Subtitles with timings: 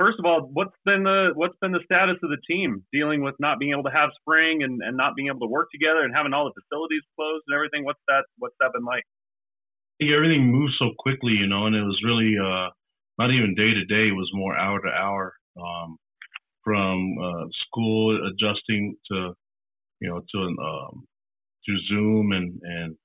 [0.00, 3.34] first of all, what's been the what's been the status of the team dealing with
[3.38, 6.16] not being able to have spring and, and not being able to work together and
[6.16, 7.84] having all the facilities closed and everything?
[7.84, 9.04] What's that what's that been like?
[10.00, 12.72] everything moved so quickly, you know, and it was really uh,
[13.20, 14.08] not even day to day.
[14.08, 15.34] It was more hour to hour.
[15.60, 15.98] Um,
[16.64, 19.32] from uh, school adjusting to,
[20.00, 21.06] you know, to um,
[21.64, 22.96] through Zoom and and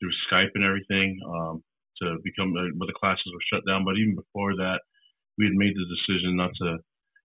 [0.00, 1.62] through Skype and everything um,
[2.00, 2.54] to become.
[2.56, 3.84] Uh, but the classes were shut down.
[3.84, 4.80] But even before that,
[5.38, 6.78] we had made the decision not to,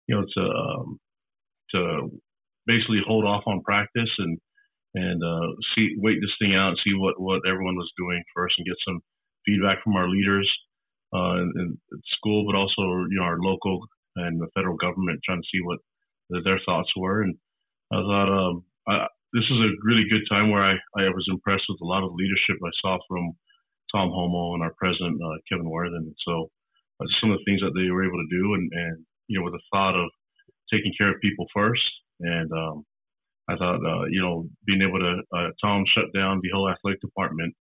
[0.08, 1.00] you know, to um,
[1.72, 2.12] to
[2.66, 4.38] basically hold off on practice and
[4.96, 8.56] and uh, see wait this thing out and see what what everyone was doing first
[8.58, 9.00] and get some
[9.46, 10.50] feedback from our leaders
[11.14, 11.78] uh, in, in
[12.18, 13.80] school, but also you know our local
[14.16, 15.80] and the federal government, trying to see what
[16.30, 17.22] their thoughts were.
[17.22, 17.36] And
[17.92, 21.66] I thought um, I, this is a really good time where I, I was impressed
[21.68, 23.34] with a lot of leadership I saw from
[23.94, 26.16] Tom Holmoe and our president uh, Kevin Worthen.
[26.26, 26.50] So
[27.02, 29.46] uh, some of the things that they were able to do, and, and you know,
[29.46, 30.10] with the thought of
[30.72, 31.84] taking care of people first.
[32.20, 32.84] And um,
[33.50, 37.02] I thought, uh, you know, being able to, uh, Tom shut down the whole athletic
[37.02, 37.54] department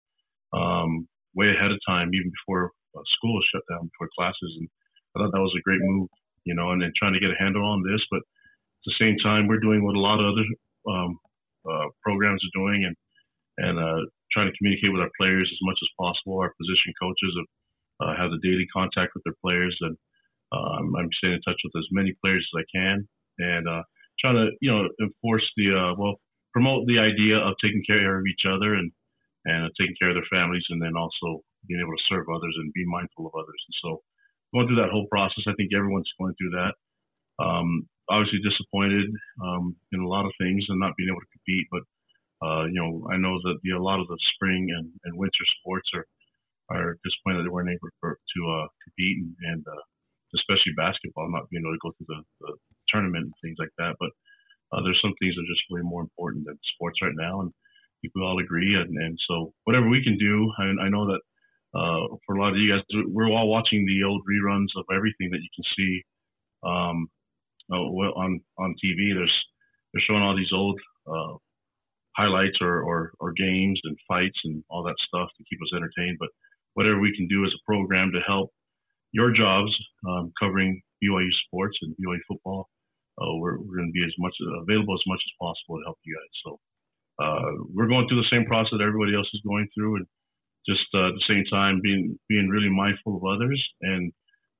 [0.53, 4.53] um, way ahead of time, even before uh, school was shut down, before classes.
[4.59, 4.67] And
[5.15, 6.07] I thought that was a great move,
[6.45, 8.01] you know, and then trying to get a handle on this.
[8.11, 10.47] But at the same time, we're doing what a lot of other
[10.87, 11.17] um,
[11.69, 12.95] uh, programs are doing and,
[13.57, 16.39] and uh, trying to communicate with our players as much as possible.
[16.39, 17.49] Our position coaches have
[18.03, 19.95] uh, have the daily contact with their players, and
[20.51, 23.07] um, I'm staying in touch with as many players as I can,
[23.39, 23.83] and uh,
[24.19, 26.19] trying to you know enforce the uh, well
[26.51, 28.91] promote the idea of taking care of each other and
[29.45, 32.73] and taking care of their families, and then also being able to serve others and
[32.73, 33.61] be mindful of others.
[33.67, 33.89] And so
[34.53, 36.75] going through that whole process, I think everyone's going through that.
[37.39, 39.09] Um, obviously disappointed
[39.41, 41.83] um, in a lot of things and not being able to compete, but
[42.43, 45.45] uh, you know I know that the, a lot of the spring and, and winter
[45.59, 46.05] sports are
[46.69, 49.83] are disappointed that they weren't able to, to uh, compete and, and uh,
[50.35, 52.51] especially basketball, not being able to go through the, the
[52.89, 53.95] tournament and things like that.
[53.99, 54.11] But
[54.71, 57.51] uh, there's some things that are just way more important than sports right now, and
[58.03, 58.75] I we all agree.
[58.75, 61.21] And, and so whatever we can do, I, I know that
[61.73, 65.29] uh, for a lot of you guys, we're all watching the old reruns of everything
[65.31, 65.93] that you can see
[66.63, 67.07] um,
[67.71, 69.13] uh, on on TV.
[69.13, 69.33] There's
[69.93, 71.37] they're showing all these old uh,
[72.15, 76.17] highlights or, or, or games and fights and all that stuff to keep us entertained.
[76.19, 76.29] But
[76.73, 78.51] whatever we can do as a program to help
[79.11, 79.71] your jobs
[80.07, 82.69] um, covering BYU sports and BYU football.
[83.21, 85.99] Uh, we're, we're going to be as much available as much as possible to help
[86.03, 86.33] you guys.
[86.41, 86.49] So
[87.21, 90.05] uh, we're going through the same process that everybody else is going through, and
[90.65, 94.11] just uh, at the same time being being really mindful of others and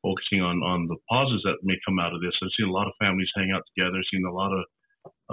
[0.05, 2.37] focusing on on the positives that may come out of this.
[2.37, 4.61] I've seen a lot of families hang out together, seen a lot of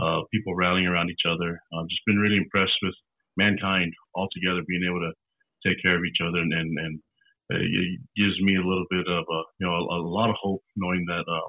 [0.00, 1.60] uh, people rallying around each other.
[1.76, 2.94] I've just been really impressed with
[3.36, 5.12] mankind all together being able to
[5.66, 6.94] take care of each other, and and, and
[7.52, 10.36] uh, it gives me a little bit of a you know a, a lot of
[10.40, 11.48] hope knowing that uh,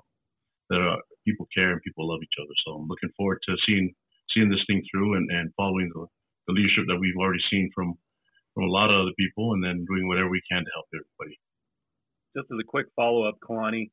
[0.69, 2.55] that uh, people care and people love each other.
[2.65, 3.93] So I'm looking forward to seeing
[4.33, 6.07] seeing this thing through and, and following the,
[6.47, 7.95] the leadership that we've already seen from
[8.53, 11.39] from a lot of other people, and then doing whatever we can to help everybody.
[12.35, 13.91] Just as a quick follow up, Kalani,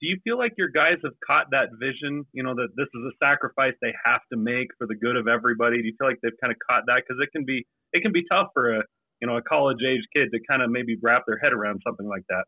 [0.00, 2.22] do you feel like your guys have caught that vision?
[2.32, 5.26] You know that this is a sacrifice they have to make for the good of
[5.26, 5.82] everybody.
[5.82, 7.02] Do you feel like they've kind of caught that?
[7.02, 8.82] Because it can be it can be tough for a
[9.20, 12.06] you know a college age kid to kind of maybe wrap their head around something
[12.06, 12.44] like that.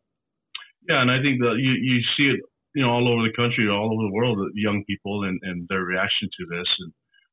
[0.89, 2.41] Yeah, and I think that you you see it
[2.75, 5.83] you know all over the country, all over the world, young people and and their
[5.83, 6.69] reaction to this.
[6.81, 6.93] And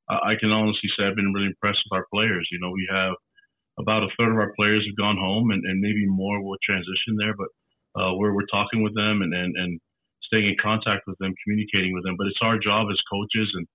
[0.09, 2.47] I can honestly say I've been really impressed with our players.
[2.51, 3.15] You know, we have
[3.79, 7.19] about a third of our players have gone home, and, and maybe more will transition
[7.19, 7.35] there.
[7.35, 7.51] But
[7.99, 9.79] uh, we're we're talking with them and, and and
[10.23, 12.15] staying in contact with them, communicating with them.
[12.17, 13.67] But it's our job as coaches and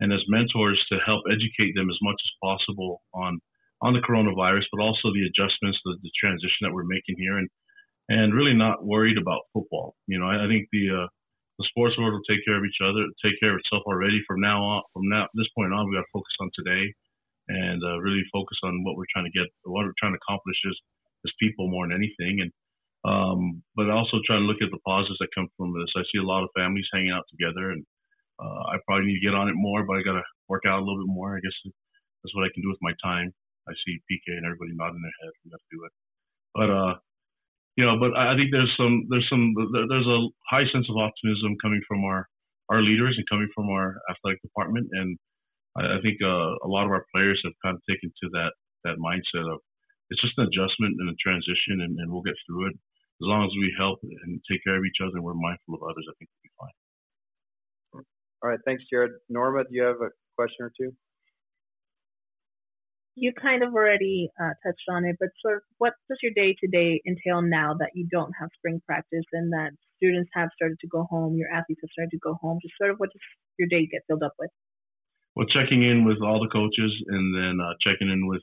[0.00, 3.40] and as mentors to help educate them as much as possible on
[3.82, 7.48] on the coronavirus, but also the adjustments, the, the transition that we're making here, and
[8.08, 9.94] and really not worried about football.
[10.06, 11.08] You know, I, I think the uh,
[11.58, 14.22] the sports world will take care of each other, take care of itself already.
[14.26, 16.84] From now on, from now this point on, we got to focus on today,
[17.48, 20.58] and uh, really focus on what we're trying to get, what we're trying to accomplish
[20.66, 20.76] as
[21.26, 22.50] as people more than anything, and
[23.06, 25.90] um, but also trying to look at the positives that come from this.
[25.94, 27.84] I see a lot of families hanging out together, and
[28.42, 30.78] uh, I probably need to get on it more, but I got to work out
[30.78, 31.36] a little bit more.
[31.36, 31.54] I guess
[32.22, 33.34] that's what I can do with my time.
[33.68, 35.32] I see PK and everybody nodding their head.
[35.44, 35.92] We got to do it.
[36.56, 36.94] But uh,
[37.76, 40.20] you know, but I think there's some there's some there's a
[40.50, 42.26] high sense of optimism coming from our
[42.68, 45.16] our leaders and coming from our athletic department, and
[45.76, 48.52] I, I think uh, a lot of our players have kind of taken to that
[48.84, 49.60] that mindset of
[50.10, 52.76] it's just an adjustment and a transition, and, and we'll get through it.
[53.20, 55.82] As long as we help and take care of each other and we're mindful of
[55.82, 56.76] others, I think we'll be fine.
[58.42, 59.10] All right, thanks, Jared.
[59.28, 60.94] Norma, do you have a question or two?
[63.20, 66.54] You kind of already uh, touched on it, but sort of what does your day
[66.60, 70.78] to day entail now that you don't have spring practice and that students have started
[70.80, 72.58] to go home, your athletes have started to go home?
[72.62, 73.22] Just sort of what does
[73.58, 74.50] your day get filled up with?
[75.34, 78.42] Well, checking in with all the coaches and then uh, checking in with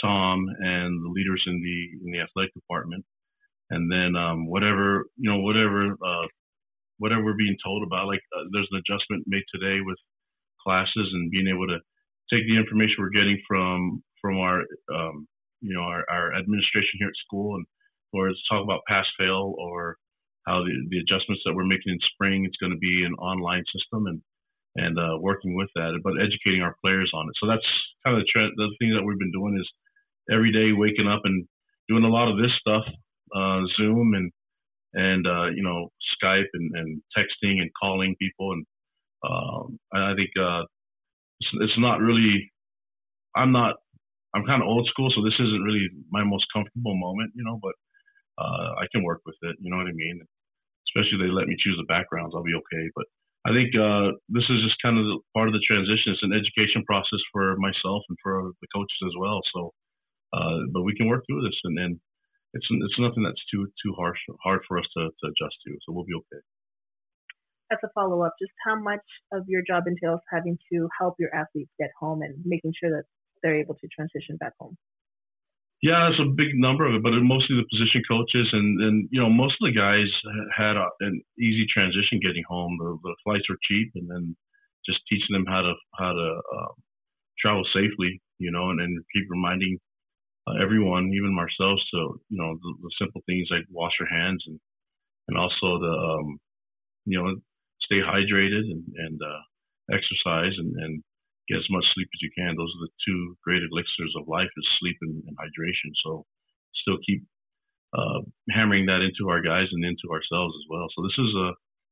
[0.00, 3.04] Tom and the leaders in the in the athletic department,
[3.70, 6.26] and then um, whatever you know, whatever uh,
[6.98, 8.06] whatever we're being told about.
[8.06, 9.98] Like uh, there's an adjustment made today with
[10.62, 11.78] classes and being able to
[12.32, 14.60] take the information we're getting from from our
[14.94, 15.26] um,
[15.60, 17.66] you know our, our administration here at school and
[18.12, 19.96] or it's talk about pass fail or
[20.46, 23.64] how the, the adjustments that we're making in spring it's going to be an online
[23.72, 24.20] system and
[24.76, 27.34] and uh, working with that but educating our players on it.
[27.40, 27.66] So that's
[28.04, 29.68] kind of the trend the thing that we've been doing is
[30.30, 31.46] every day waking up and
[31.88, 32.84] doing a lot of this stuff
[33.34, 34.32] uh, zoom and
[34.94, 38.66] and uh, you know skype and, and texting and calling people and
[39.28, 40.62] um, I think uh,
[41.40, 42.50] it's, it's not really.
[43.36, 43.76] I'm not.
[44.34, 47.58] I'm kind of old school, so this isn't really my most comfortable moment, you know.
[47.62, 47.74] But
[48.38, 49.56] uh, I can work with it.
[49.60, 50.20] You know what I mean?
[50.90, 52.84] Especially they let me choose the backgrounds, I'll be okay.
[52.94, 53.06] But
[53.46, 56.12] I think uh, this is just kind of the, part of the transition.
[56.12, 59.40] It's an education process for myself and for the coaches as well.
[59.54, 59.60] So,
[60.32, 62.00] uh, but we can work through this, and then
[62.54, 65.76] it's it's nothing that's too too harsh hard for us to, to adjust to.
[65.84, 66.42] So we'll be okay
[67.70, 71.34] as a follow up, just how much of your job entails having to help your
[71.34, 73.04] athletes get home and making sure that
[73.42, 74.76] they're able to transition back home?
[75.80, 79.20] Yeah, it's a big number of it, but mostly the position coaches and, and you
[79.20, 80.10] know most of the guys
[80.50, 82.76] had a, an easy transition getting home.
[82.80, 84.36] The, the flights were cheap, and then
[84.84, 86.72] just teaching them how to how to uh,
[87.38, 89.78] travel safely, you know, and, and keep reminding
[90.48, 94.42] uh, everyone, even ourselves, to you know the, the, simple things like wash your hands
[94.48, 94.58] and
[95.28, 96.38] and also the um,
[97.06, 97.38] you know
[97.88, 99.42] stay hydrated and, and uh,
[99.88, 101.00] exercise and, and
[101.48, 102.52] get as much sleep as you can.
[102.54, 105.90] Those are the two great elixirs of life is sleep and, and hydration.
[106.04, 106.28] So
[106.84, 107.24] still keep
[107.96, 108.20] uh,
[108.52, 110.86] hammering that into our guys and into ourselves as well.
[110.92, 111.48] So this is a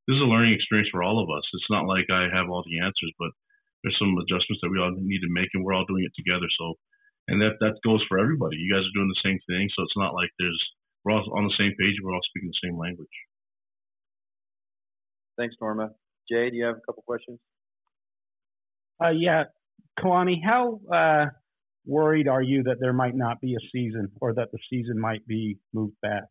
[0.06, 1.42] this is a learning experience for all of us.
[1.50, 3.34] It's not like I have all the answers, but
[3.82, 6.46] there's some adjustments that we all need to make, and we're all doing it together.
[6.60, 6.78] So,
[7.26, 8.54] and that that goes for everybody.
[8.60, 10.62] You guys are doing the same thing, so it's not like there's
[11.02, 11.98] we're all on the same page.
[11.98, 13.16] We're all speaking the same language.
[15.36, 15.90] Thanks, Norma.
[16.30, 17.38] Jay, do you have a couple questions?
[19.02, 19.44] Uh, yeah,
[19.98, 21.26] Kalani, how uh,
[21.84, 25.26] worried are you that there might not be a season or that the season might
[25.26, 26.24] be moved back?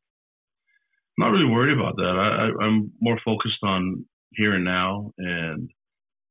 [1.17, 2.51] I'm not really worried about that.
[2.59, 5.69] I, am more focused on here and now and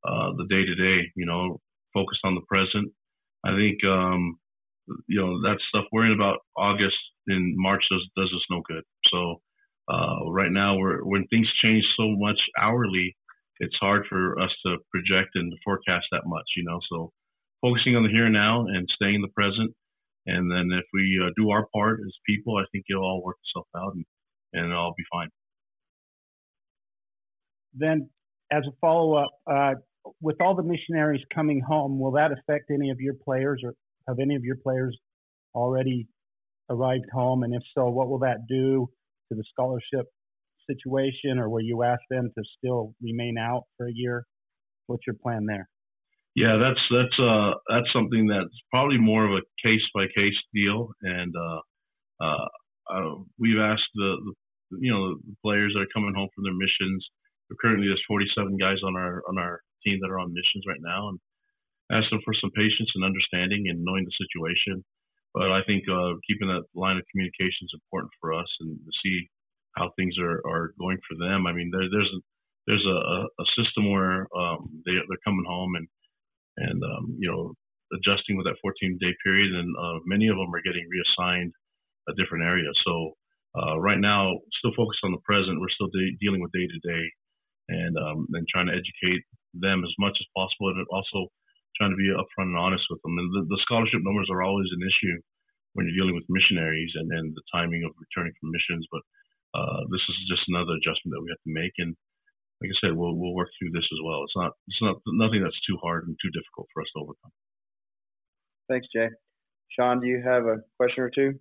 [0.07, 1.11] uh, the day to day.
[1.15, 1.59] You know,
[1.93, 2.91] focused on the present.
[3.43, 4.37] I think um,
[5.07, 5.85] you know that stuff.
[5.91, 8.83] Worrying about August and March does does us no good.
[9.11, 9.41] So
[9.87, 13.15] uh, right now, when things change so much hourly,
[13.59, 16.79] it's hard for us to project and forecast that much, you know.
[16.91, 17.11] So
[17.61, 19.73] focusing on the here and now and staying in the present,
[20.25, 23.37] and then if we uh, do our part as people, I think it'll all work
[23.45, 24.05] itself out and,
[24.53, 25.29] and it'll all be fine.
[27.75, 28.09] Then,
[28.51, 29.75] as a follow up, uh,
[30.21, 33.73] with all the missionaries coming home, will that affect any of your players, or
[34.07, 34.97] have any of your players
[35.53, 36.07] already
[36.69, 37.43] arrived home?
[37.43, 38.89] And if so, what will that do
[39.29, 40.05] to the scholarship
[40.69, 44.25] situation, or will you ask them to still remain out for a year?
[44.87, 45.67] What's your plan there?
[46.35, 50.91] Yeah, that's that's uh that's something that's probably more of a case by case deal,
[51.01, 51.59] and uh,
[52.19, 52.47] uh,
[52.91, 54.33] uh, we've asked the, the
[54.83, 57.07] you know the players that are coming home from their missions.
[57.61, 61.07] Currently, there's 47 guys on our on our team that are on missions right now,
[61.07, 61.19] and
[61.87, 64.83] ask them for some patience and understanding and knowing the situation.
[65.35, 68.91] But I think uh, keeping that line of communication is important for us and to
[69.03, 69.27] see
[69.75, 71.45] how things are, are going for them.
[71.45, 72.19] I mean, there, there's a,
[72.65, 75.87] there's a, a system where um, they they're coming home and
[76.57, 77.53] and um, you know
[77.93, 81.51] adjusting with that 14 day period, and uh, many of them are getting reassigned
[82.07, 82.71] a different area.
[82.87, 83.13] So
[83.59, 85.59] uh, right now, still focused on the present.
[85.59, 87.05] We're still de- dealing with day to day,
[87.69, 91.27] and um, and trying to educate them as much as possible, and also
[91.77, 93.17] trying to be upfront and honest with them.
[93.19, 95.19] And the, the scholarship numbers are always an issue
[95.75, 98.87] when you're dealing with missionaries and, and the timing of returning from missions.
[98.91, 99.03] But
[99.55, 101.75] uh, this is just another adjustment that we have to make.
[101.79, 101.95] And
[102.63, 104.23] like I said, we'll we'll work through this as well.
[104.23, 107.33] It's not it's not nothing that's too hard and too difficult for us to overcome.
[108.71, 109.11] Thanks, Jay.
[109.75, 111.35] Sean, do you have a question or two?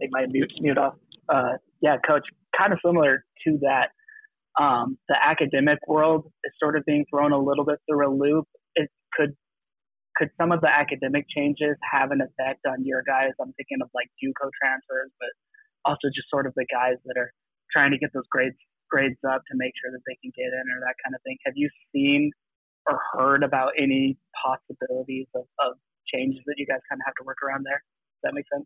[0.00, 0.94] Take my mute, mute off.
[1.28, 2.24] Uh, yeah, Coach,
[2.56, 3.90] kind of similar to that
[4.60, 8.46] um, the academic world is sort of being thrown a little bit through a loop.
[8.74, 9.34] It could
[10.16, 13.36] could some of the academic changes have an effect on your guys?
[13.40, 15.28] I'm thinking of like JUCO transfers, but
[15.84, 17.32] also just sort of the guys that are
[17.70, 18.56] trying to get those grades
[18.88, 21.36] grades up to make sure that they can get in or that kind of thing.
[21.44, 22.30] Have you seen
[22.88, 25.74] or heard about any possibilities of, of
[26.06, 27.82] changes that you guys kind of have to work around there?
[28.22, 28.64] Does that make sense?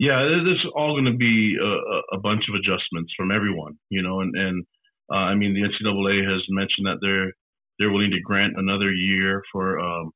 [0.00, 4.00] Yeah, this is all going to be a, a, bunch of adjustments from everyone, you
[4.00, 4.64] know, and, and
[5.12, 7.32] uh, I mean the NCAA has mentioned that they're
[7.78, 10.10] they're willing to grant another year for um,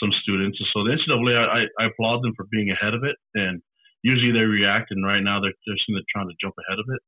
[0.00, 0.58] some students.
[0.72, 3.60] So the NCAA, I, I applaud them for being ahead of it, and
[4.02, 7.02] usually they react, and right now they're they're trying to jump ahead of it.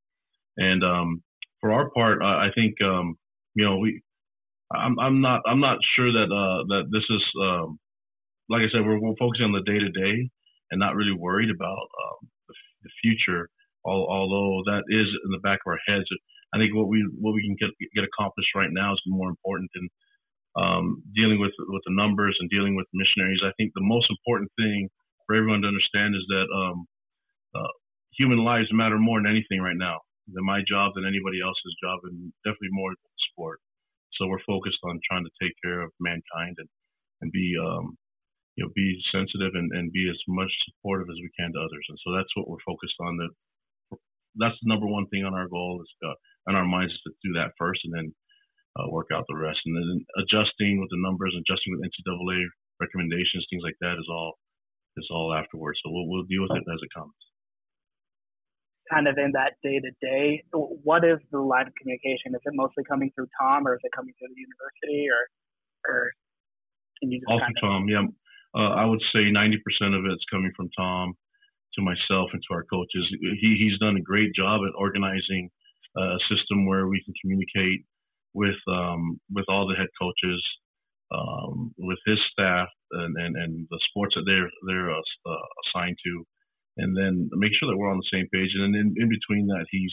[0.57, 1.23] And um,
[1.61, 3.17] for our part, I think um,
[3.55, 4.03] you know we
[4.73, 7.79] I'm I'm not I'm not sure that uh, that this is um,
[8.49, 10.31] like I said we're, we're focusing on the day to day
[10.71, 12.55] and not really worried about um, the,
[12.85, 13.49] the future.
[13.85, 16.07] although that is in the back of our heads,
[16.55, 19.71] I think what we what we can get get accomplished right now is more important
[19.75, 19.87] than
[20.59, 23.41] um, dealing with with the numbers and dealing with missionaries.
[23.45, 24.91] I think the most important thing
[25.27, 26.87] for everyone to understand is that um,
[27.55, 27.75] uh,
[28.19, 30.03] human lives matter more than anything right now.
[30.31, 33.59] Than my job, than anybody else's job, and definitely more than sport.
[34.19, 36.71] So we're focused on trying to take care of mankind and
[37.23, 37.95] and be um,
[38.59, 41.87] you know be sensitive and, and be as much supportive as we can to others.
[41.89, 43.17] And so that's what we're focused on.
[43.19, 43.31] That
[44.41, 46.17] that's the number one thing on our goal is uh,
[46.49, 48.09] on our minds is to do that first, and then
[48.75, 49.61] uh, work out the rest.
[49.69, 52.49] And then adjusting with the numbers, adjusting with NCAA
[52.81, 54.41] recommendations, things like that is all
[54.97, 55.79] is all afterwards.
[55.85, 57.15] So we'll we'll deal with it as it comes
[58.91, 62.35] kind of in that day to day, what is the line of communication?
[62.35, 65.23] Is it mostly coming through Tom, or is it coming through the university, or
[65.87, 66.11] or
[66.99, 67.87] can you just all through Tom?
[67.89, 68.05] Yeah,
[68.53, 69.63] uh, I would say 90%
[69.95, 71.15] of it's coming from Tom
[71.75, 73.07] to myself and to our coaches.
[73.21, 75.51] He he's done a great job at organizing
[75.97, 77.85] a system where we can communicate
[78.35, 80.43] with um, with all the head coaches,
[81.11, 86.25] um, with his staff, and, and, and the sports that they're they're uh, assigned to
[86.77, 88.51] and then make sure that we're on the same page.
[88.55, 89.93] And then in, in between that, he's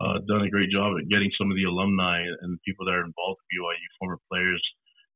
[0.00, 2.96] uh, done a great job at getting some of the alumni and the people that
[2.96, 4.62] are involved with BYU, former players,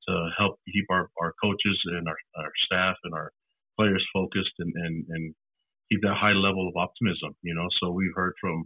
[0.09, 3.33] to help keep our, our coaches and our, our staff and our
[3.77, 5.35] players focused and, and, and
[5.91, 7.69] keep that high level of optimism, you know.
[7.81, 8.65] So we've heard from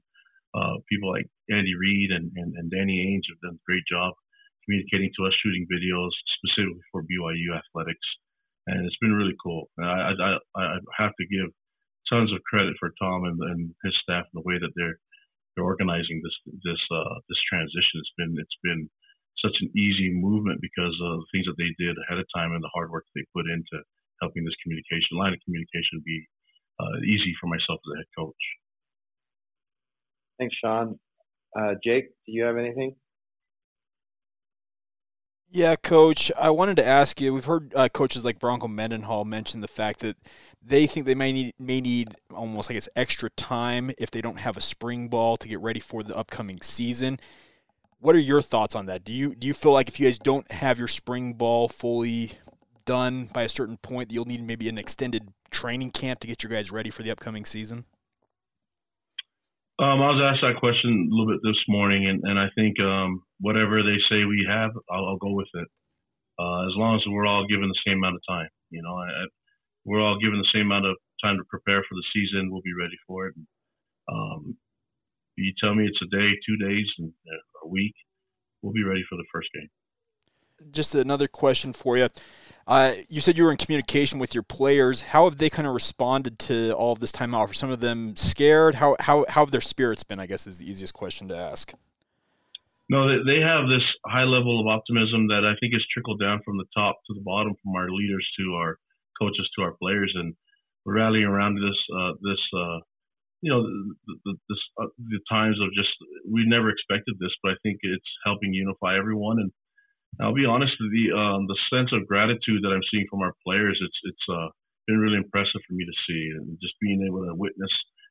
[0.54, 4.14] uh, people like Andy Reid and, and, and Danny Ainge have done a great job
[4.64, 8.04] communicating to us, shooting videos specifically for BYU athletics.
[8.68, 9.72] And it's been really cool.
[9.80, 11.48] I, I, I have to give
[12.12, 15.00] tons of credit for Tom and, and his staff and the way that they're
[15.56, 17.98] they're organizing this this uh, this transition.
[17.98, 18.88] It's been it's been
[19.42, 22.62] such an easy movement because of the things that they did ahead of time and
[22.62, 23.82] the hard work they put into
[24.20, 26.26] helping this communication line of communication be
[26.80, 28.35] uh, easy for myself as a head coach.
[30.38, 30.99] Thanks, Sean.
[31.58, 32.94] Uh, Jake, do you have anything?
[35.50, 36.30] Yeah, coach.
[36.38, 37.32] I wanted to ask you.
[37.32, 40.16] We've heard uh, coaches like Bronco Mendenhall mention the fact that
[40.62, 44.40] they think they may need may need almost, I guess, extra time if they don't
[44.40, 47.18] have a spring ball to get ready for the upcoming season.
[47.99, 49.04] What are your thoughts on that?
[49.04, 52.32] Do you do you feel like if you guys don't have your spring ball fully
[52.85, 56.43] done by a certain point, that you'll need maybe an extended training camp to get
[56.43, 57.85] your guys ready for the upcoming season?
[59.81, 62.81] Um, I was asked that question a little bit this morning, and, and I think
[62.81, 65.69] um, whatever they say we have, I'll, I'll go with it.
[66.38, 69.07] Uh, as long as we're all given the same amount of time, you know, I,
[69.85, 72.50] we're all given the same amount of time to prepare for the season.
[72.50, 73.35] We'll be ready for it.
[74.11, 74.57] Um,
[75.37, 77.12] you tell me it's a day, two days, and
[77.64, 77.95] a week,
[78.62, 79.69] we'll be ready for the first game.
[80.73, 82.09] Just another question for you.
[82.68, 85.00] Uh, you said you were in communication with your players.
[85.00, 87.50] How have they kind of responded to all of this time off?
[87.50, 88.75] Are some of them scared?
[88.75, 90.20] How how how have their spirits been?
[90.20, 91.72] I guess is the easiest question to ask.
[92.90, 96.58] No, they have this high level of optimism that I think has trickled down from
[96.58, 98.78] the top to the bottom, from our leaders to our
[99.18, 100.34] coaches to our players, and
[100.84, 102.80] we're rallying around this uh, this uh,
[103.40, 105.88] you know the, the, this, uh, the times of just
[106.30, 109.52] we never expected this, but I think it's helping unify everyone and
[110.21, 113.79] I'll be honest, the um, the sense of gratitude that I'm seeing from our players,
[113.79, 114.49] it's it's uh,
[114.87, 117.71] been really impressive for me to see, and just being able to witness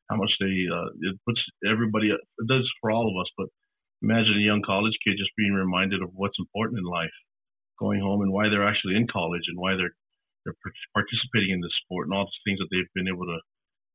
[0.09, 2.11] how much they uh, it puts everybody.
[2.11, 3.51] It does for all of us, but
[4.01, 7.13] imagine a young college kid just being reminded of what's important in life,
[7.79, 9.95] going home and why they're actually in college and why they're
[10.47, 10.59] they're
[10.95, 13.39] participating in this sport and all the things that they've been able to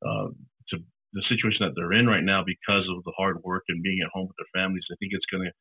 [0.05, 0.29] uh,
[0.69, 0.85] to
[1.17, 4.13] the situation that they're in right now because of the hard work and being at
[4.13, 4.85] home with their families.
[4.93, 5.53] I think it's going to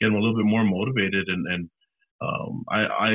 [0.00, 1.68] get them a little bit more motivated and and
[2.20, 3.10] um, I, I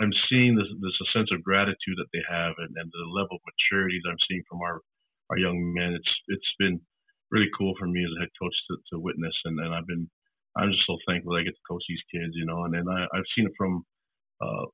[0.00, 3.36] I'm seeing this this a sense of gratitude that they have and, and the level
[3.40, 4.80] of maturity that I'm seeing from our
[5.30, 5.94] our young men.
[5.94, 6.80] It's it's been
[7.30, 10.08] really cool for me as a head coach to, to witness and, and I've been
[10.56, 12.88] I'm just so thankful that I get to coach these kids, you know, and, and
[12.88, 13.84] I, I've seen it from
[14.40, 14.66] uh,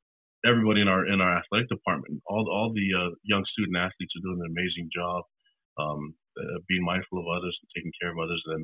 [0.46, 2.22] everybody in our in our athletic department.
[2.26, 5.22] All all the uh, young student athletes are doing an amazing job,
[5.78, 8.62] um, uh, being mindful of others and taking care of others, and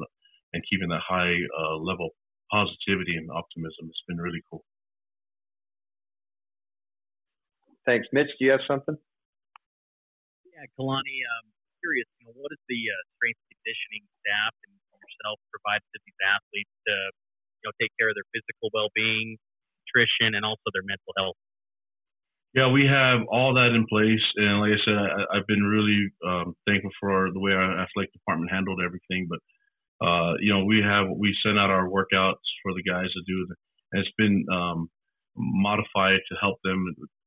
[0.54, 2.14] and keeping that high uh, level of
[2.50, 3.90] positivity and optimism.
[3.90, 4.64] It's been really cool.
[7.88, 8.28] Thanks, Mitch.
[8.36, 9.00] Do you have something?
[10.52, 11.24] Yeah, Kalani.
[11.24, 11.48] Um,
[11.80, 12.04] curious.
[12.20, 16.74] You know, what is the uh, strength conditioning staff and yourself provide to these athletes
[16.84, 19.40] to, you know, take care of their physical well-being,
[19.88, 21.40] nutrition, and also their mental health?
[22.52, 26.12] Yeah, we have all that in place, and like I said, I, have been really
[26.28, 29.32] um, thankful for the way our athletic department handled everything.
[29.32, 29.40] But
[30.04, 33.48] uh, you know, we have we send out our workouts for the guys to do,
[33.48, 34.92] and it's been um,
[35.36, 36.84] modified to help them,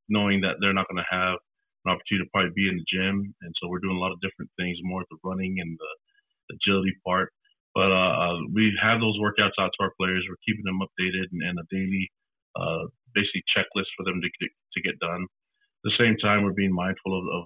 [0.08, 1.38] knowing that they're not going to have
[1.84, 4.20] an opportunity to probably be in the gym, and so we're doing a lot of
[4.22, 5.92] different things, more the running and the
[6.54, 7.32] agility part.
[7.74, 10.24] But uh, uh, we have those workouts out to our players.
[10.28, 12.12] We're keeping them updated and, and a daily,
[12.54, 15.24] uh, basically checklist for them to get, to get done.
[15.24, 17.44] At the same time, we're being mindful of, of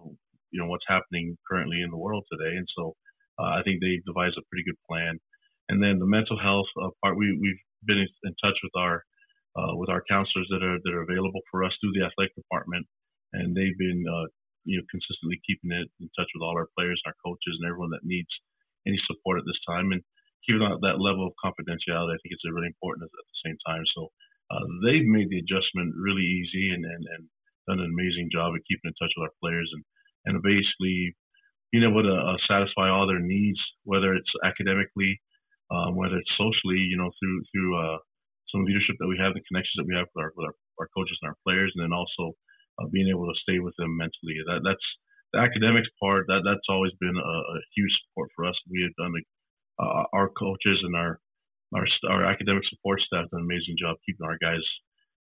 [0.51, 2.95] you know what's happening currently in the world today, and so
[3.39, 5.19] uh, I think they devised a pretty good plan.
[5.69, 9.03] And then the mental health uh, part, we we've been in, in touch with our
[9.57, 12.87] uh, with our counselors that are that are available for us through the athletic department,
[13.33, 14.29] and they've been uh,
[14.69, 17.91] you know consistently keeping it in touch with all our players, our coaches, and everyone
[17.91, 18.31] that needs
[18.87, 19.91] any support at this time.
[19.91, 20.03] And
[20.47, 23.83] keeping that, that level of confidentiality, I think it's really important at the same time.
[23.97, 24.13] So
[24.51, 27.23] uh, they've made the adjustment really easy and, and, and
[27.67, 29.83] done an amazing job of keeping in touch with our players and,
[30.31, 31.19] and basically
[31.75, 35.19] being able to uh, satisfy all their needs, whether it's academically,
[35.75, 37.99] um, whether it's socially, you know, through through uh,
[38.53, 40.89] some leadership that we have, the connections that we have with our, with our, our
[40.95, 42.35] coaches and our players, and then also
[42.79, 44.39] uh, being able to stay with them mentally.
[44.47, 44.89] That that's
[45.33, 46.27] the academics part.
[46.29, 48.57] That that's always been a, a huge support for us.
[48.71, 49.15] We have done
[49.79, 51.19] uh, our coaches and our
[51.75, 54.63] our our academic support staff done an amazing job keeping our guys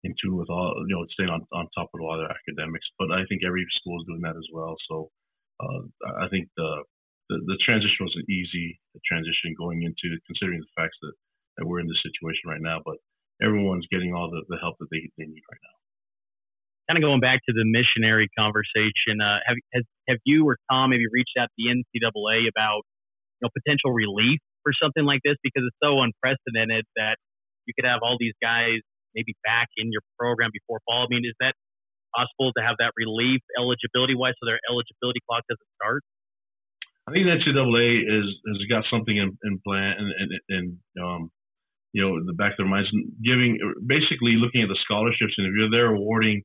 [0.05, 2.37] in tune with all you know staying on, on top of a lot of their
[2.37, 2.87] academics.
[2.99, 4.77] But I think every school is doing that as well.
[4.87, 5.11] So
[5.59, 5.83] uh,
[6.23, 6.71] I think the,
[7.29, 11.15] the, the transition was an easy transition going into considering the facts that,
[11.59, 12.79] that we're in this situation right now.
[12.85, 13.03] But
[13.43, 15.77] everyone's getting all the, the help that they, they need right now.
[16.89, 20.91] Kind of going back to the missionary conversation, uh, have has, have you or Tom
[20.91, 22.89] maybe reached out to the NCAA about
[23.39, 27.21] you know, potential relief for something like this because it's so unprecedented that
[27.69, 28.81] you could have all these guys
[29.15, 31.05] maybe back in your program before fall.
[31.05, 31.53] I mean, is that
[32.17, 36.03] possible to have that relief eligibility wise so their eligibility clock doesn't start?
[37.09, 40.67] I think the NCAA is has got something in, in plan and, and, and
[41.01, 41.23] um,
[41.93, 42.91] you know, the back of their minds,
[43.25, 46.43] giving basically looking at the scholarships, and if you're there awarding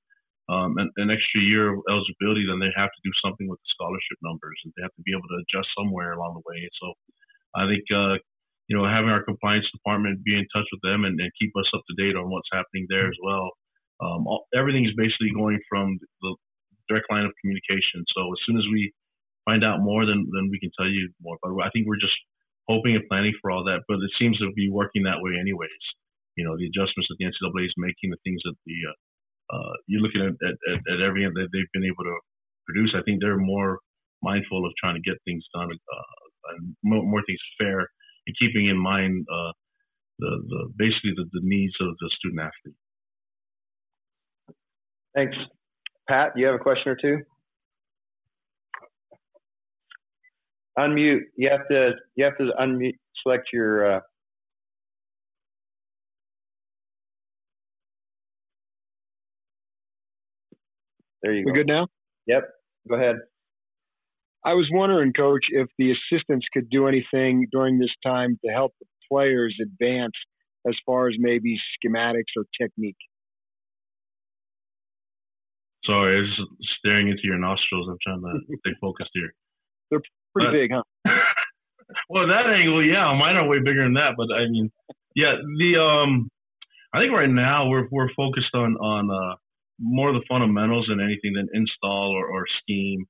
[0.47, 3.71] um, an, an, extra year of eligibility, then they have to do something with the
[3.75, 6.67] scholarship numbers, and they have to be able to adjust somewhere along the way.
[6.79, 6.95] So,
[7.56, 8.19] I think uh,
[8.71, 11.67] you know having our compliance department be in touch with them and, and keep us
[11.75, 13.51] up to date on what's happening there as well.
[14.03, 16.36] Um, all, everything is basically going from the
[16.88, 18.03] direct line of communication.
[18.15, 18.91] So as soon as we
[19.45, 21.36] find out more, then then we can tell you more.
[21.43, 22.15] But I think we're just
[22.67, 23.84] hoping and planning for all that.
[23.88, 25.84] But it seems to be working that way anyways.
[26.36, 28.97] You know, the adjustments that the NCAA is making, the things that the uh,
[29.54, 30.56] uh, you're looking at, at,
[30.89, 32.17] at, everything that they've been able to
[32.65, 32.95] produce.
[32.95, 33.80] I think they're more
[34.23, 37.86] mindful of trying to get things done uh, and more, more, things fair
[38.26, 39.52] and keeping in mind uh,
[40.19, 42.76] the, the basically the, the needs of the student athlete.
[45.15, 45.38] Thanks,
[46.08, 46.32] Pat.
[46.36, 47.19] You have a question or two?
[50.77, 51.21] Unmute.
[51.38, 51.91] You have to.
[52.15, 52.97] You have to unmute.
[53.23, 53.99] Select your uh,
[61.23, 61.51] There you go.
[61.51, 61.88] We good now?
[62.27, 62.43] Yep.
[62.89, 63.15] Go ahead.
[64.45, 68.73] I was wondering, Coach, if the assistants could do anything during this time to help
[68.81, 70.12] the players advance
[70.67, 72.97] as far as maybe schematics or technique.
[75.86, 76.47] Sorry, I was
[76.79, 77.88] staring into your nostrils.
[77.89, 79.33] I'm trying to stay focused here.
[79.91, 80.01] They're
[80.33, 80.83] pretty but, big, huh?
[82.09, 84.15] well, that angle, yeah, mine are way bigger than that.
[84.17, 84.71] But I mean,
[85.15, 86.29] yeah, the um,
[86.93, 89.35] I think right now we're we're focused on on uh,
[89.79, 93.05] more of the fundamentals than anything than install or, or scheme.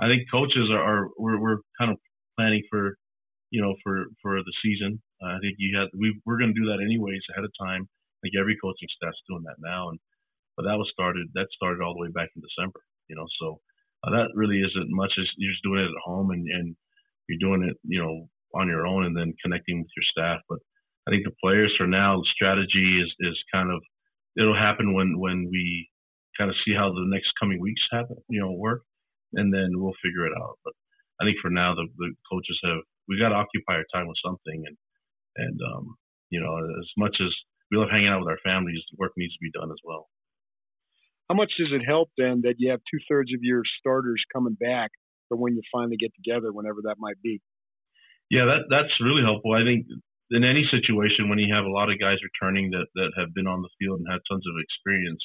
[0.00, 1.98] I think coaches are, are we're, we're kind of
[2.36, 2.96] planning for,
[3.50, 5.02] you know, for, for the season.
[5.22, 7.88] Uh, I think you had, we we're going to do that anyways ahead of time.
[8.22, 9.90] Like every coaching staff's doing that now.
[9.90, 9.98] And,
[10.56, 13.58] but that was started, that started all the way back in December, you know, so
[14.04, 16.76] uh, that really isn't much as you're just doing it at home and, and
[17.28, 20.40] you're doing it, you know, on your own and then connecting with your staff.
[20.48, 20.58] But
[21.06, 23.80] I think the players for now, the strategy is, is kind of,
[24.38, 25.88] it'll happen when, when we
[26.38, 28.82] kind of see how the next coming weeks happen, you know, work,
[29.34, 30.56] and then we'll figure it out.
[30.64, 30.72] But
[31.20, 34.20] I think for now, the, the coaches have we got to occupy our time with
[34.24, 34.76] something, and
[35.36, 35.96] and um,
[36.30, 37.32] you know, as much as
[37.70, 40.06] we love hanging out with our families, work needs to be done as well.
[41.28, 44.54] How much does it help then that you have two thirds of your starters coming
[44.54, 44.90] back
[45.28, 47.40] for when you finally get together, whenever that might be?
[48.30, 49.52] Yeah, that that's really helpful.
[49.52, 49.86] I think
[50.30, 53.46] in any situation when you have a lot of guys returning that that have been
[53.46, 55.20] on the field and had tons of experience,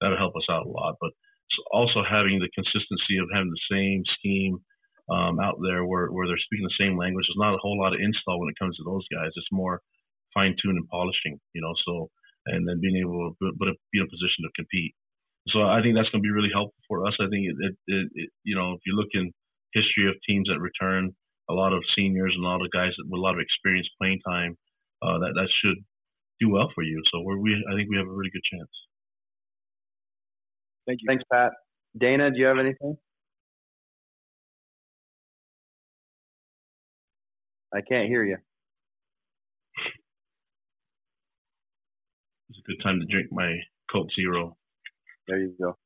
[0.00, 0.98] that'll help us out a lot.
[1.00, 1.10] But
[1.74, 4.58] also having the consistency of having the same scheme
[5.10, 7.26] um, out there where, where they're speaking the same language.
[7.26, 9.34] There's not a whole lot of install when it comes to those guys.
[9.34, 9.82] It's more
[10.34, 11.74] fine tune and polishing, you know.
[11.86, 12.10] So
[12.46, 14.94] and then being able to but be in a position to compete.
[15.48, 17.14] So I think that's going to be really helpful for us.
[17.18, 19.32] I think it, it, it, it you know if you look in
[19.72, 21.10] history of teams that return,
[21.48, 24.20] a lot of seniors and a lot of guys with a lot of experience playing
[24.26, 24.56] time,
[25.02, 25.78] uh, that that should
[26.40, 27.02] do well for you.
[27.12, 28.70] So we're, we I think we have a really good chance.
[30.86, 31.06] Thank you.
[31.08, 31.52] Thanks, Pat.
[31.98, 32.96] Dana, do you have anything?
[37.72, 38.36] I can't hear you.
[42.48, 43.58] It's a good time to drink my
[43.92, 44.56] Coke Zero.
[45.30, 45.76] There you go.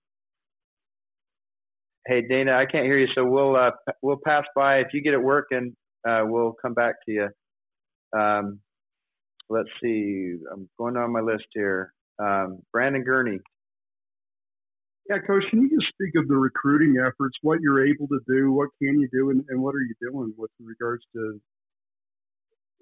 [2.06, 4.78] Hey Dana, I can't hear you, so we'll uh, we'll pass by.
[4.78, 5.76] If you get it working,
[6.08, 7.28] uh, we'll come back to you.
[8.18, 8.60] Um,
[9.50, 10.36] let's see.
[10.50, 11.92] I'm going on my list here.
[12.18, 13.38] Um, Brandon Gurney.
[15.10, 18.52] Yeah, Coach, can you just speak of the recruiting efforts, what you're able to do,
[18.52, 21.38] what can you do, and, and what are you doing with regards to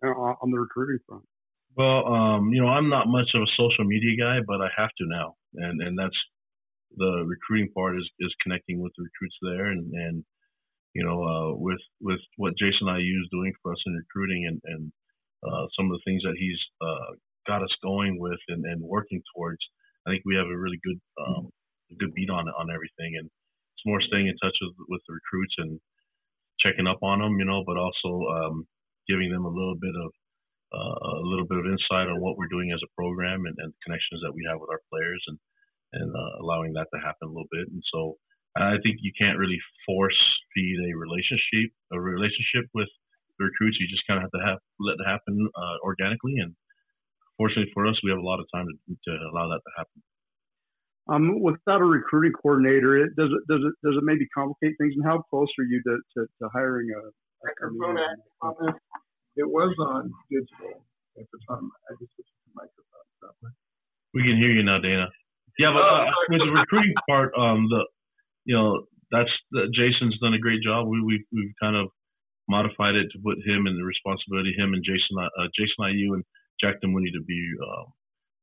[0.05, 1.25] uh, on the recruiting front?
[1.77, 4.90] Well, um, you know, I'm not much of a social media guy, but I have
[4.98, 6.16] to now, and and that's
[6.96, 10.24] the recruiting part is is connecting with the recruits there, and and
[10.94, 14.61] you know, uh, with with what Jason IU is doing for us in recruiting, and
[14.64, 14.92] and
[15.42, 19.22] uh, some of the things that he's uh, got us going with and, and working
[19.35, 19.59] towards,
[20.07, 21.48] I think we have a really good um,
[21.98, 25.55] good beat on on everything, and it's more staying in touch with with the recruits
[25.59, 25.81] and
[26.61, 28.66] checking up on them, you know, but also um,
[29.09, 30.11] giving them a little bit of
[30.72, 33.72] uh, a little bit of insight on what we're doing as a program and, and
[33.85, 35.38] connections that we have with our players and
[35.92, 37.68] and uh, allowing that to happen a little bit.
[37.68, 38.16] And so
[38.57, 40.18] I think you can't really force
[40.55, 42.88] feed a relationship a relationship with
[43.38, 43.81] the recruits.
[43.81, 46.37] You just kind of have to have let it happen uh, organically.
[46.37, 46.52] And
[47.37, 49.98] fortunately for us, we have a lot of time to, to allow that to happen.
[51.11, 54.94] Um, without a recruiting coordinator, it does it does it does it maybe complicate things?
[54.94, 58.72] And how close are you to, to, to hiring a, a
[59.37, 60.85] it was on digital
[61.18, 61.70] at the time.
[61.88, 63.09] I just switched to microphone.
[63.20, 63.48] So.
[64.14, 65.09] We can hear you now, Dana.
[65.58, 67.84] Yeah, but uh, with the recruiting part, um, the
[68.44, 70.88] you know that's the, Jason's done a great job.
[70.88, 71.88] We we we've kind of
[72.48, 76.24] modified it to put him in the responsibility, him and Jason, uh, Jason IU and
[76.58, 77.86] Jack Demooney to be um,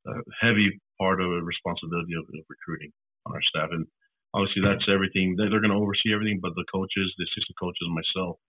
[0.08, 2.92] a heavy part of the responsibility of, of recruiting
[3.26, 3.70] on our staff.
[3.72, 3.86] And
[4.34, 5.36] obviously, that's everything.
[5.36, 8.40] They're, they're going to oversee everything, but the coaches, the assistant coaches, and myself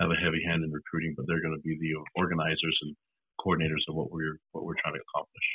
[0.00, 2.94] have a heavy hand in recruiting, but they're going to be the organizers and
[3.42, 5.48] coordinators of what we're what we're trying to accomplish.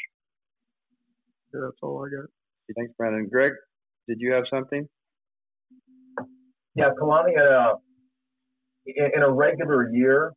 [1.53, 2.27] Yeah, that's all I got.
[2.75, 3.27] Thanks, Brandon.
[3.29, 3.53] Greg,
[4.07, 4.87] did you have something?
[6.75, 7.75] Yeah, Kalani, uh,
[8.85, 10.33] in a regular year,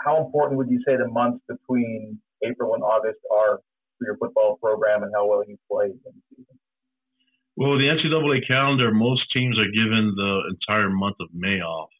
[0.00, 3.58] how important would you say the months between April and August are
[3.98, 6.58] for your football program and how well you play in the season?
[7.56, 11.90] Well, the NCAA calendar, most teams are given the entire month of May off.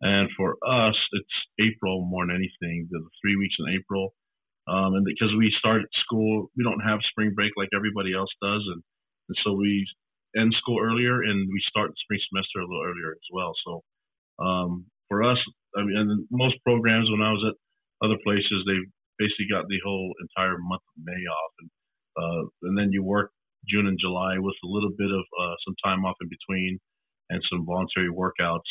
[0.00, 4.14] And for us, it's April more than anything, the three weeks in April.
[4.68, 8.62] Um, and because we start school, we don't have spring break like everybody else does.
[8.62, 8.82] And,
[9.28, 9.86] and so we
[10.38, 13.52] end school earlier and we start the spring semester a little earlier as well.
[13.66, 13.72] So
[14.38, 15.38] um, for us,
[15.76, 17.58] I mean, and most programs, when I was at
[18.06, 18.78] other places, they
[19.18, 21.52] basically got the whole entire month of May off.
[21.58, 21.70] And,
[22.16, 23.30] uh, and then you work
[23.68, 26.78] June and July with a little bit of uh, some time off in between
[27.30, 28.68] and some voluntary workouts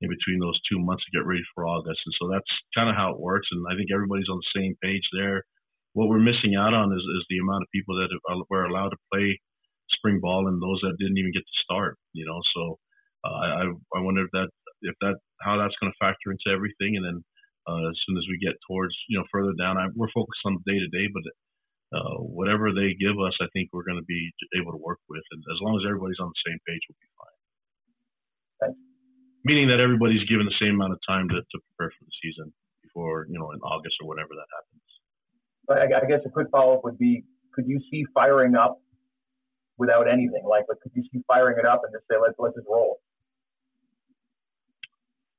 [0.00, 1.98] in between those two months to get ready for August.
[2.06, 3.48] And so that's kind of how it works.
[3.50, 5.42] And I think everybody's on the same page there.
[5.94, 8.90] What we're missing out on is, is the amount of people that are, were allowed
[8.94, 9.40] to play
[9.98, 11.98] spring ball and those that didn't even get to start.
[12.12, 12.78] You know, so
[13.24, 13.62] uh, I
[13.96, 14.48] I wonder if that
[14.82, 16.94] if that how that's going to factor into everything.
[16.96, 17.18] And then
[17.66, 20.62] uh, as soon as we get towards you know further down, I, we're focused on
[20.66, 21.24] day to day, but
[21.96, 24.30] uh, whatever they give us, I think we're going to be
[24.60, 25.24] able to work with.
[25.32, 27.37] And as long as everybody's on the same page, we'll be fine.
[29.48, 32.52] Meaning that everybody's given the same amount of time to, to prepare for the season
[32.84, 34.84] before you know in August or whatever that happens.
[35.72, 37.24] I guess a quick follow up would be:
[37.56, 38.76] Could you see firing up
[39.80, 40.44] without anything?
[40.44, 43.00] Like, but could you see firing it up and just say, "Let's let's just roll"?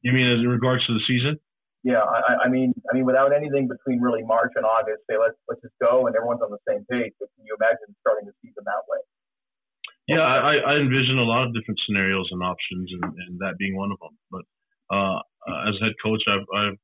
[0.01, 1.37] You mean in regards to the season?
[1.83, 5.37] Yeah, I, I mean, I mean, without anything between really March and August, say let's
[5.47, 7.13] let's just go and everyone's on the same page.
[7.19, 8.99] But can you imagine starting the season that way?
[10.09, 13.77] Yeah, I, I envision a lot of different scenarios and options, and, and that being
[13.77, 14.17] one of them.
[14.33, 14.41] But
[14.89, 15.21] uh,
[15.69, 16.77] as head coach, I've, I've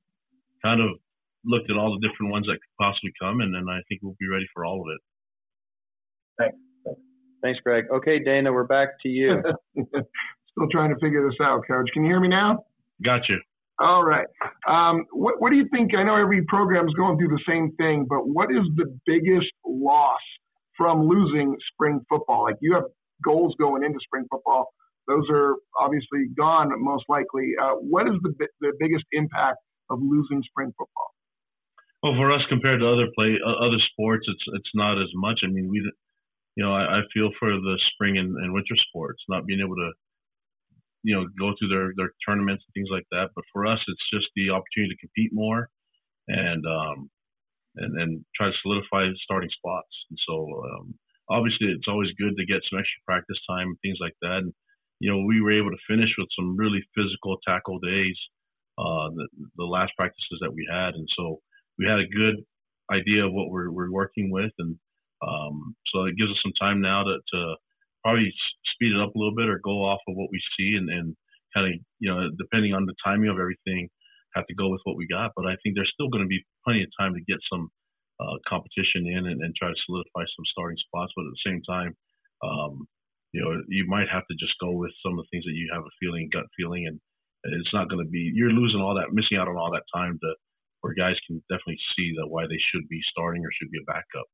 [0.61, 0.89] kind of
[1.43, 4.15] looked at all the different ones that could possibly come, and then I think we'll
[4.19, 5.01] be ready for all of it.
[6.38, 6.57] Thanks.
[7.41, 7.85] Thanks, Greg.
[7.91, 9.41] Okay, Dana, we're back to you.
[9.75, 11.89] Still trying to figure this out, Coach.
[11.93, 12.65] Can you hear me now?
[13.03, 13.39] Got you.
[13.79, 14.27] All right.
[14.67, 15.95] Um, what, what do you think?
[15.95, 19.51] I know every program is going through the same thing, but what is the biggest
[19.65, 20.21] loss
[20.77, 22.43] from losing spring football?
[22.43, 22.85] Like you have
[23.25, 24.69] goals going into spring football.
[25.07, 27.53] Those are obviously gone most likely.
[27.61, 29.57] Uh, what is the the biggest impact
[29.89, 31.09] of losing spring football?
[32.01, 35.39] Well, for us compared to other play uh, other sports, it's it's not as much.
[35.43, 35.81] I mean, we,
[36.55, 39.75] you know, I, I feel for the spring and, and winter sports not being able
[39.75, 39.89] to,
[41.03, 43.29] you know, go through their their tournaments and things like that.
[43.35, 45.69] But for us, it's just the opportunity to compete more,
[46.27, 47.09] and um,
[47.77, 49.93] and and try to solidify starting spots.
[50.09, 50.93] And so, um,
[51.29, 54.45] obviously, it's always good to get some extra practice time and things like that.
[54.45, 54.53] And
[54.99, 58.15] you know, we were able to finish with some really physical tackle days,
[58.77, 61.39] uh, the, the last practices that we had, and so
[61.77, 62.43] we had a good
[62.91, 64.77] idea of what we're, we're working with, and
[65.25, 67.55] um, so it gives us some time now to, to
[68.03, 68.31] probably
[68.73, 71.15] speed it up a little bit or go off of what we see, and, and
[71.53, 73.89] kind of you know depending on the timing of everything,
[74.35, 75.31] have to go with what we got.
[75.35, 77.69] But I think there's still going to be plenty of time to get some
[78.19, 81.12] uh, competition in and, and try to solidify some starting spots.
[81.15, 81.91] But at the same time,
[82.43, 82.88] um,
[83.36, 85.67] you know, you might have to just go with some of the things that you
[85.75, 86.99] have a feeling, gut feeling, and
[87.43, 90.17] it's not going to be you're losing all that, missing out on all that time
[90.23, 90.30] to
[90.82, 93.89] where guys can definitely see that why they should be starting or should be a
[93.89, 94.30] backup.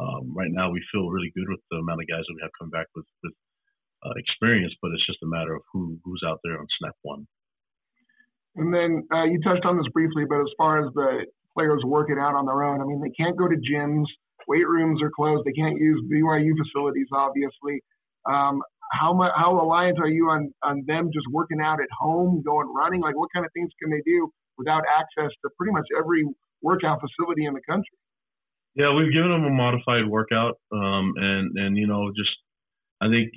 [0.00, 2.56] Um, right now, we feel really good with the amount of guys that we have
[2.58, 3.36] come back with with
[4.02, 7.28] uh, experience, but it's just a matter of who who's out there on snap one.
[8.56, 11.26] And then uh, you touched on this briefly, but as far as the
[11.60, 14.06] players working out on their own, I mean, they can't go to gyms,
[14.48, 17.84] weight rooms are closed, they can't use BYU facilities, obviously.
[18.24, 22.42] Um, how much how reliant are you on on them just working out at home,
[22.44, 23.00] going running?
[23.00, 26.24] Like, what kind of things can they do without access to pretty much every
[26.62, 27.96] workout facility in the country.
[28.76, 32.30] Yeah, we've given them a modified workout, um, and and you know just
[33.00, 33.32] I think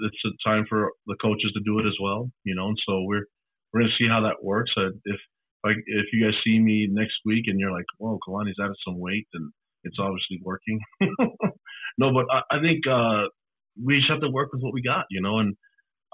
[0.00, 2.68] it's a time for the coaches to do it as well, you know.
[2.68, 3.26] And so we're
[3.72, 4.70] we're gonna see how that works.
[4.76, 5.20] Uh, if
[5.64, 8.98] like if you guys see me next week and you're like, "Whoa, Kalani's added some
[8.98, 9.52] weight," and
[9.84, 10.80] it's obviously working.
[11.98, 13.28] no, but I, I think uh,
[13.82, 15.38] we just have to work with what we got, you know.
[15.38, 15.54] And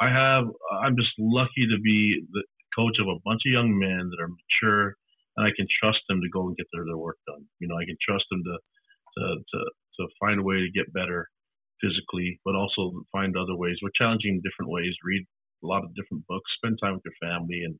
[0.00, 0.44] I have
[0.82, 2.42] I'm just lucky to be the,
[2.76, 4.94] coach of a bunch of young men that are mature,
[5.36, 7.42] and I can trust them to go and get their, their work done.
[7.58, 9.58] You know, I can trust them to to to
[9.98, 11.26] to find a way to get better
[11.80, 13.78] physically, but also find other ways.
[13.82, 14.94] We're challenging different ways.
[15.02, 15.24] Read
[15.64, 16.46] a lot of different books.
[16.58, 17.74] Spend time with your family, and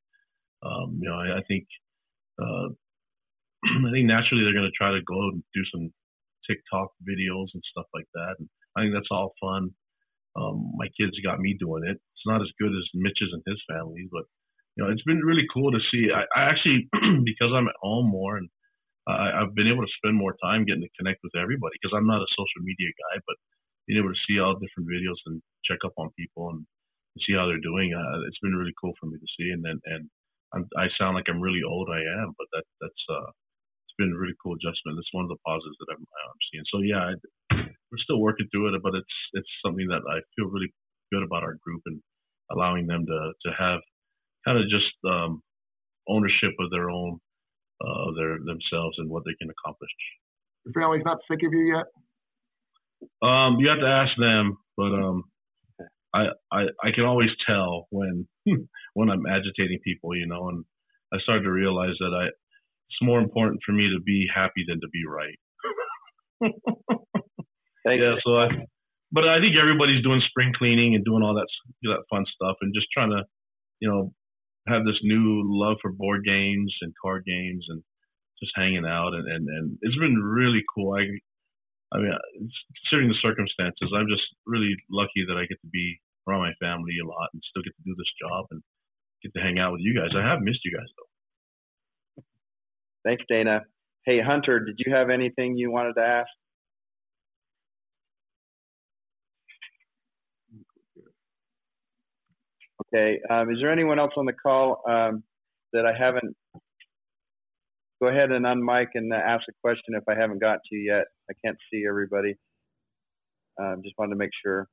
[0.62, 1.66] um, you know, I, I think
[2.40, 2.68] uh,
[3.86, 5.90] I think naturally they're going to try to go and do some
[6.48, 8.38] TikTok videos and stuff like that.
[8.38, 9.70] And I think that's all fun.
[10.38, 11.98] Um, my kids got me doing it.
[11.98, 14.24] It's not as good as Mitch's and his family, but
[14.76, 16.14] you know, it's been really cool to see.
[16.14, 16.86] I, I actually,
[17.26, 18.48] because I'm at home more and
[19.10, 22.06] uh, I've been able to spend more time getting to connect with everybody because I'm
[22.06, 23.36] not a social media guy, but
[23.88, 26.62] being able to see all different videos and check up on people and
[27.24, 29.50] see how they're doing, uh, it's been really cool for me to see.
[29.50, 30.06] And then, and
[30.54, 31.88] I'm, I sound like I'm really old.
[31.90, 33.28] I am, but that that's uh,
[33.84, 34.98] it's been a really cool adjustment.
[34.98, 36.66] It's one of the positives that I'm, I'm seeing.
[36.72, 37.12] So yeah, I,
[37.90, 40.72] we're still working through it, but it's it's something that I feel really
[41.12, 42.00] good about our group and
[42.50, 43.80] allowing them to to have
[44.44, 45.42] kind of just um,
[46.08, 47.20] ownership of their own
[47.84, 49.90] uh, their themselves and what they can accomplish.
[50.64, 51.86] Your family's not sick of you yet.
[53.22, 55.24] Um, you have to ask them, but um,
[56.14, 58.26] I, I I can always tell when
[58.94, 60.64] when I'm agitating people, you know, and
[61.12, 64.80] I started to realize that I it's more important for me to be happy than
[64.80, 65.38] to be right.
[67.84, 68.48] yeah, so I,
[69.12, 71.46] but I think everybody's doing spring cleaning and doing all that
[71.82, 73.22] that fun stuff and just trying to,
[73.80, 74.12] you know,
[74.68, 77.82] have this new love for board games and card games and
[78.40, 80.94] just hanging out and, and, and it's been really cool.
[80.94, 81.04] I
[81.92, 82.12] I mean,
[82.84, 86.92] considering the circumstances, I'm just really lucky that I get to be around my family
[87.00, 88.60] a lot and still get to do this job and
[89.22, 90.12] get to hang out with you guys.
[90.12, 91.08] I have missed you guys though.
[93.04, 93.62] Thanks, Dana.
[94.04, 96.28] Hey, Hunter, did you have anything you wanted to ask?
[102.86, 103.20] Okay.
[103.30, 105.22] Um, is there anyone else on the call um,
[105.72, 106.36] that I haven't?
[108.00, 110.92] Go ahead and unmic and uh, ask a question if I haven't got to you
[110.92, 111.04] yet.
[111.30, 112.36] I can't see everybody.
[113.60, 114.68] Um, just wanted to make sure.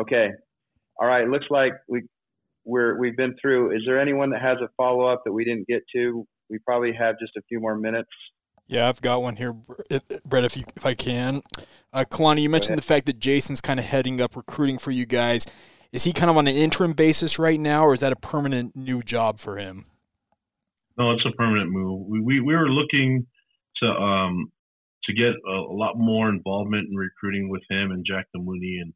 [0.00, 0.30] Okay.
[0.98, 1.28] All right.
[1.28, 2.02] Looks like we
[2.64, 3.76] we're we've been through.
[3.76, 6.26] Is there anyone that has a follow up that we didn't get to?
[6.48, 8.10] We probably have just a few more minutes.
[8.66, 10.44] Yeah, I've got one here, Brett.
[10.44, 11.42] If you if I can,
[11.92, 15.06] uh, Kalani, you mentioned the fact that Jason's kind of heading up recruiting for you
[15.06, 15.46] guys.
[15.90, 18.76] Is he kind of on an interim basis right now, or is that a permanent
[18.76, 19.86] new job for him?
[20.98, 22.06] No, it's a permanent move.
[22.08, 23.26] We we, we were looking
[23.82, 24.52] to um
[25.04, 28.92] to get a, a lot more involvement in recruiting with him and Jack Mooney and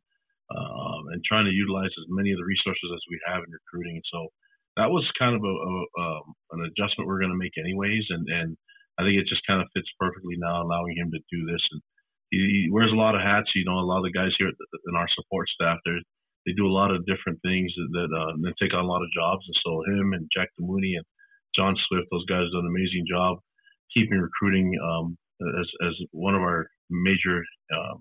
[0.53, 4.03] um, and trying to utilize as many of the resources as we have in recruiting.
[4.13, 4.29] So
[4.77, 8.27] that was kind of a, a um, an adjustment we're going to make anyways, and
[8.29, 8.57] and
[8.99, 11.63] I think it just kind of fits perfectly now, allowing him to do this.
[11.73, 11.81] And
[12.31, 13.51] he, wears a lot of hats.
[13.55, 15.97] You know, a lot of the guys here in our support staff, they
[16.47, 19.03] they do a lot of different things that, that uh, they take on a lot
[19.03, 19.47] of jobs.
[19.47, 21.07] And so him and Jack Mooney and
[21.57, 23.39] John Swift, those guys done an amazing job
[23.95, 25.17] keeping recruiting um,
[25.61, 27.97] as as one of our major uh,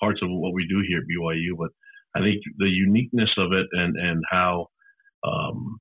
[0.00, 1.56] parts of what we do here at BYU.
[1.58, 1.70] But
[2.14, 4.66] I think the uniqueness of it and and how
[5.24, 5.78] um,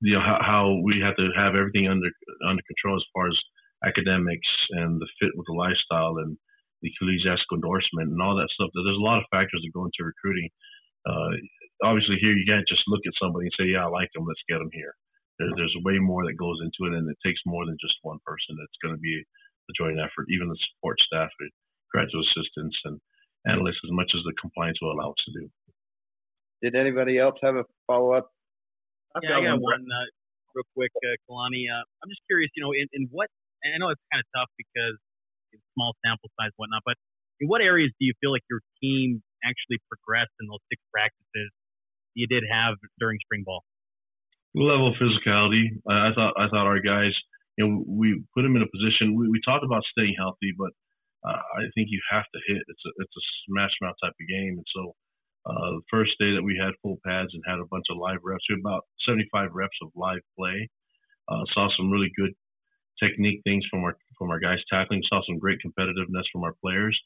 [0.00, 2.10] you know how, how we have to have everything under
[2.48, 3.38] under control as far as
[3.86, 4.48] academics
[4.80, 6.36] and the fit with the lifestyle and
[6.82, 8.70] the ecclesiastical endorsement and all that stuff.
[8.72, 10.48] There's a lot of factors that go into recruiting.
[11.04, 11.32] Uh,
[11.84, 14.24] obviously, here you can't just look at somebody and say, "Yeah, I like them.
[14.28, 14.94] Let's get them here."
[15.38, 18.18] There, there's way more that goes into it, and it takes more than just one
[18.22, 18.54] person.
[18.62, 20.30] It's going to be a joint effort.
[20.30, 21.30] Even the support staff,
[21.90, 23.00] graduate assistants, and
[23.46, 25.44] analysts, as much as the compliance will allow us to do.
[26.62, 28.30] Did anybody else have a follow up?
[29.22, 30.06] Yeah, I got one uh,
[30.54, 31.70] real quick, uh, Kalani.
[31.70, 33.28] Uh, I'm just curious, you know, in, in what,
[33.62, 34.98] I know it's kind of tough because
[35.52, 36.98] it's small sample size and whatnot, but
[37.38, 41.50] in what areas do you feel like your team actually progressed in those six practices
[42.14, 43.62] you did have during spring ball?
[44.54, 45.74] Level of physicality.
[45.88, 47.12] I, I thought I thought our guys,
[47.58, 49.18] you know, we put them in a position.
[49.18, 50.70] We, we talked about staying healthy, but
[51.26, 52.62] uh, I think you have to hit.
[52.68, 54.94] It's a it's a smash mouth type of game, and so
[55.46, 58.20] uh, the first day that we had full pads and had a bunch of live
[58.22, 60.68] reps, we had about 75 reps of live play.
[61.28, 62.32] Uh, saw some really good
[63.02, 65.02] technique things from our from our guys tackling.
[65.08, 66.98] Saw some great competitiveness from our players,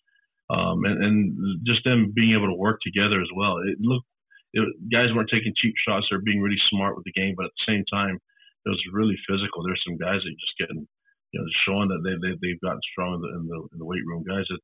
[0.50, 3.58] um, and, and just them being able to work together as well.
[3.58, 4.06] It looked
[4.52, 7.34] it, guys weren't taking cheap shots; they're being really smart with the game.
[7.36, 8.16] But at the same time,
[8.64, 9.62] it was really physical.
[9.62, 10.86] There's some guys that just getting,
[11.32, 13.88] you know, showing that they, they they've gotten strong in the, in the, in the
[13.88, 14.24] weight room.
[14.24, 14.62] Guys that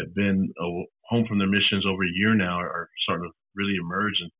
[0.00, 3.32] have been uh, home from their missions over a year now are, are starting to
[3.54, 4.30] really emerge and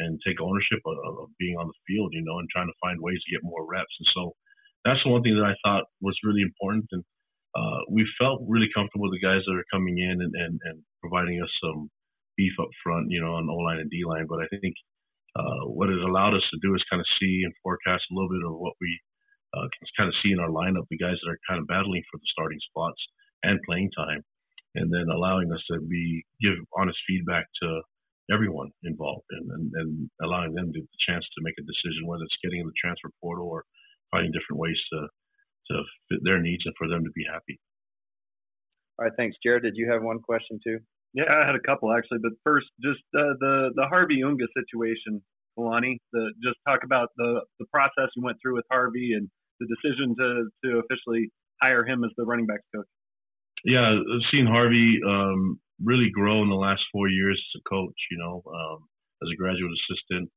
[0.00, 2.96] and take ownership of, of being on the field, you know, and trying to find
[3.00, 3.92] ways to get more reps.
[4.00, 4.32] And so
[4.84, 6.88] that's the one thing that I thought was really important.
[6.90, 7.04] And
[7.54, 10.80] uh, we felt really comfortable with the guys that are coming in and, and, and
[11.04, 11.90] providing us some
[12.40, 14.24] beef up front, you know, on O line and D line.
[14.24, 14.72] But I think
[15.36, 18.32] uh, what it allowed us to do is kind of see and forecast a little
[18.32, 18.90] bit of what we
[19.52, 22.00] uh, can kind of see in our lineup, the guys that are kind of battling
[22.08, 22.98] for the starting spots
[23.44, 24.24] and playing time,
[24.80, 27.68] and then allowing us to be give honest feedback to
[28.32, 29.90] everyone involved and, and, and
[30.22, 33.50] allowing them the chance to make a decision whether it's getting in the transfer portal
[33.50, 33.66] or
[34.14, 35.06] finding different ways to
[35.68, 37.58] to fit their needs and for them to be happy.
[38.98, 39.62] All right, thanks, Jared.
[39.62, 40.78] Did you have one question too?
[41.12, 45.22] Yeah, I had a couple actually, but first, just uh, the the Harvey Unga situation,
[45.58, 45.98] Kalani.
[46.12, 50.14] The just talk about the the process you went through with Harvey and the decision
[50.16, 52.86] to to officially hire him as the running backs coach.
[53.64, 57.98] Yeah, I've seen Harvey um, really grow in the last four years as a coach.
[58.10, 58.78] You know, um,
[59.22, 60.30] as a graduate assistant,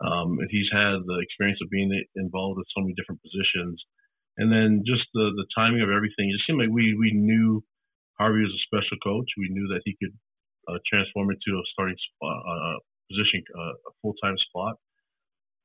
[0.00, 3.76] um, and he's had the experience of being involved with so many different positions,
[4.38, 6.32] and then just the the timing of everything.
[6.32, 7.62] It just seemed like we we knew
[8.18, 9.26] Harvey was a special coach.
[9.36, 10.14] We knew that he could
[10.68, 12.78] uh, transform into a starting spot, uh,
[13.10, 14.74] position, uh, a full time spot.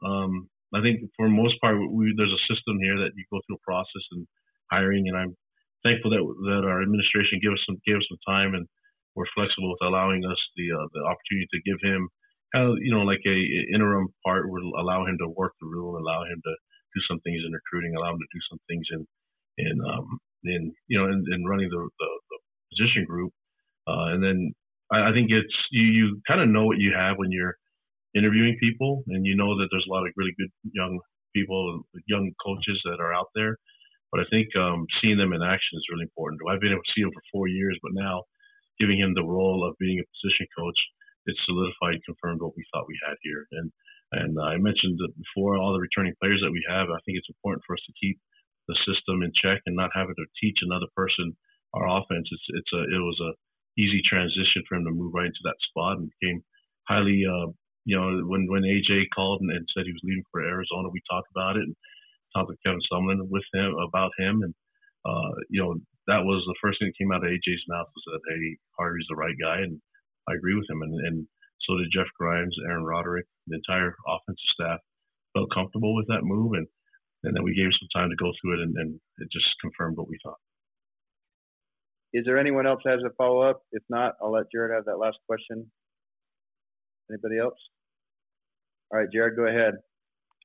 [0.03, 3.57] Um, I think for most part, we, there's a system here that you go through
[3.57, 4.27] a process and
[4.71, 5.33] hiring, and I'm
[5.83, 8.67] thankful that that our administration gave us some gave us some time and
[9.15, 12.09] we're flexible with allowing us the uh, the opportunity to give him
[12.53, 15.95] kind you know like a, a interim part would allow him to work the room,
[15.95, 16.53] allow him to
[16.95, 19.01] do some things in recruiting, allow him to do some things in
[19.57, 22.09] in um, in you know in, in running the, the
[22.71, 23.31] position group.
[23.87, 24.53] Uh, and then
[24.91, 27.55] I, I think it's you, you kind of know what you have when you're
[28.15, 30.99] interviewing people, and you know that there's a lot of really good young
[31.35, 33.57] people, young coaches that are out there.
[34.11, 36.41] But I think um, seeing them in action is really important.
[36.49, 38.25] I've been able to see them for four years, but now
[38.81, 40.79] giving him the role of being a position coach,
[41.29, 43.45] it solidified, confirmed what we thought we had here.
[43.53, 43.69] And
[44.11, 47.61] and I mentioned before, all the returning players that we have, I think it's important
[47.61, 48.17] for us to keep
[48.65, 51.37] the system in check and not having to teach another person
[51.73, 52.27] our offense.
[52.31, 53.31] It's it's a it was a
[53.79, 56.43] easy transition for him to move right into that spot and became
[56.87, 57.51] highly uh,
[57.85, 61.01] you know when when AJ called and, and, said he was leaving for Arizona, we
[61.09, 61.75] talked about it and
[62.35, 64.53] talked to Kevin Sumlin with him about him and
[65.05, 65.75] uh, you know
[66.07, 69.07] that was the first thing that came out of AJ's mouth was that hey Harvey's
[69.09, 69.79] the right guy and
[70.27, 71.27] I agree with him and, and
[71.65, 74.79] so did Jeff Grimes, Aaron Roderick, the entire offensive staff
[75.33, 76.67] felt comfortable with that move and
[77.23, 79.47] and then we gave him some time to go through it and, and it just
[79.61, 80.39] confirmed what we thought.
[82.13, 83.61] Is there anyone else has a follow up?
[83.71, 85.69] If not, I'll let Jared have that last question.
[87.11, 87.57] Anybody else?
[88.91, 89.75] All right, Jared, go ahead.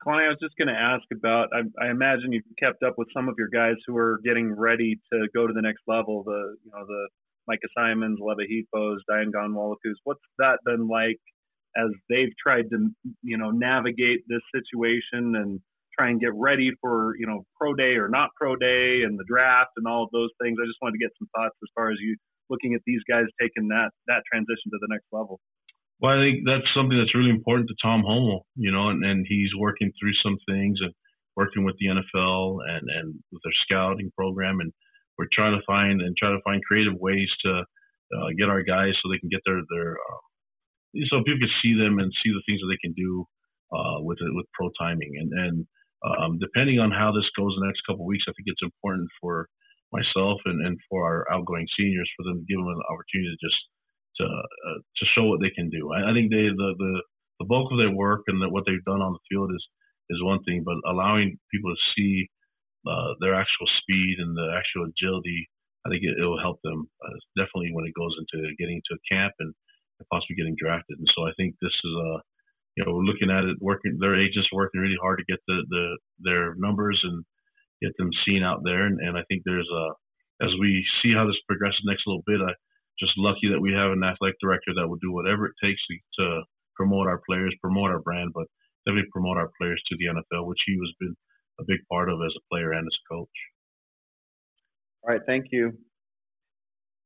[0.05, 1.49] Kalani, I was just going to ask about.
[1.55, 5.01] I, I, imagine you've kept up with some of your guys who are getting ready
[5.13, 6.23] to go to the next level.
[6.25, 7.09] The you know the
[7.49, 9.95] Micah Simons, Leva Hifos, Dayan Ghanwolokus.
[10.05, 11.21] What's that been like
[11.77, 12.91] as they've tried to
[13.23, 15.61] you know navigate this situation and
[15.97, 19.25] try and get ready for you know pro day or not pro day and the
[19.27, 20.59] draft and all of those things.
[20.61, 22.17] I just wanted to get some thoughts as far as you
[22.51, 25.41] looking at these guys taking that that transition to the next level.
[26.01, 29.25] Well, I think that's something that's really important to Tom Holmoe, you know, and, and
[29.29, 30.93] he's working through some things and
[31.37, 34.59] working with the NFL and, and with their scouting program.
[34.61, 34.73] And
[35.17, 38.93] we're trying to find and try to find creative ways to uh, get our guys
[38.99, 40.21] so they can get their, their, uh,
[41.11, 43.25] so people can see them and see the things that they can do
[43.73, 45.15] uh, with with pro timing.
[45.19, 45.67] And, and
[46.05, 49.09] um, depending on how this goes in the next couple weeks, I think it's important
[49.21, 49.49] for
[49.93, 53.41] myself and, and for our outgoing seniors for them to give them an opportunity to
[53.41, 53.61] just
[54.19, 55.93] to uh, to show what they can do.
[55.93, 56.93] I, I think they the, the
[57.41, 59.65] the bulk of their work and the, what they've done on the field is
[60.11, 62.29] is one thing, but allowing people to see
[62.85, 65.49] uh, their actual speed and the actual agility,
[65.87, 68.99] I think it, it will help them uh, definitely when it goes into getting to
[69.09, 69.55] camp and
[70.13, 70.99] possibly getting drafted.
[70.99, 72.11] And so I think this is a,
[72.77, 75.85] you know, looking at it, working their agents working really hard to get the, the
[76.19, 77.25] their numbers and
[77.83, 78.87] get them seen out there.
[78.87, 79.85] And, and I think there's a,
[80.43, 82.53] as we see how this progresses next little bit, I
[82.99, 85.95] just lucky that we have an athletic director that will do whatever it takes to,
[86.23, 86.43] to
[86.77, 88.47] promote our players, promote our brand, but
[88.87, 91.15] definitely promote our players to the NFL, which he has been
[91.61, 93.37] a big part of as a player and as a coach.
[95.03, 95.73] All right, thank you,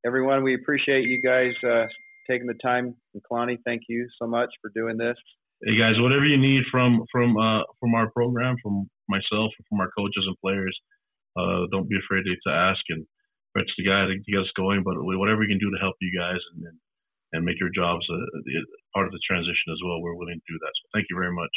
[0.07, 0.43] everyone.
[0.43, 1.87] We appreciate you guys uh,
[2.31, 2.95] taking the time.
[3.15, 5.17] And Kalani, thank you so much for doing this.
[5.59, 9.91] Hey guys, whatever you need from from uh, from our program, from myself, from our
[9.91, 10.71] coaches and players,
[11.35, 12.79] uh, don't be afraid to, to ask.
[12.95, 13.03] And
[13.55, 14.87] Brett's the guy to get us going.
[14.87, 16.79] But whatever we can do to help you guys and and,
[17.35, 18.63] and make your jobs a, a
[18.95, 20.71] part of the transition as well, we're willing to do that.
[20.79, 21.51] So thank you very much.